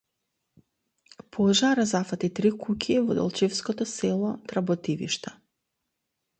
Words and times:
Пожар 1.37 1.77
зафати 1.91 2.31
три 2.41 2.51
куќи 2.65 2.97
во 3.11 3.19
делчевското 3.21 3.89
село 3.95 4.35
Тработивиште 4.51 5.39